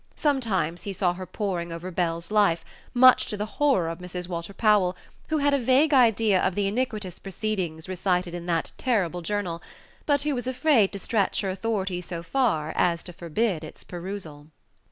Sometimes 0.15 0.81
he 0.81 0.93
saw 0.93 1.13
her 1.13 1.27
poring 1.27 1.71
over 1.71 1.91
Bell's 1.91 2.31
Life, 2.31 2.65
much 2.91 3.27
to 3.27 3.37
the 3.37 3.45
horror 3.61 3.87
of 3.87 3.99
Mrs. 3.99 4.27
Walter 4.27 4.51
Powell, 4.51 4.97
who 5.27 5.37
had 5.37 5.53
a 5.53 5.59
vague 5.59 5.93
idea 5.93 6.41
of 6.41 6.55
the 6.55 6.65
iniquitous 6.65 7.19
proceedings 7.19 7.87
recited 7.87 8.33
in 8.33 8.47
that 8.47 8.71
terrible 8.79 9.21
journal, 9.21 9.61
but 10.07 10.23
who 10.23 10.33
was 10.33 10.47
afraid 10.47 10.91
to 10.93 10.97
stretch 10.97 11.41
her 11.41 11.51
authority 11.51 12.01
so 12.01 12.23
far 12.23 12.73
as 12.75 13.03
to 13.03 13.13
forbid 13.13 13.63
its 13.63 13.83
perusal. 13.83 14.47